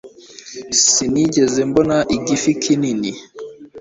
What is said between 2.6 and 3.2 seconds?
kinini